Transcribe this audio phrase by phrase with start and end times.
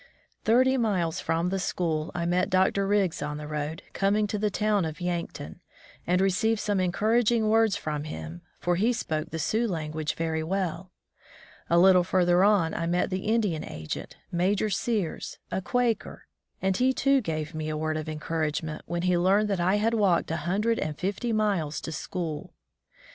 [0.45, 2.87] Thirty miles from the school I met Dr.
[2.87, 5.59] Riggs on the road, coming to the town of Yankton,
[6.07, 10.91] and received some encouraging words from him, for he spoke the Sioux language very well.
[11.69, 16.25] A little further on I met the Indian agent, Major Sears, a Quaker,
[16.63, 19.93] and he, too, gave me a word of encouragement when he learned that I had
[19.93, 22.55] walked a hundred and fifty miles to school.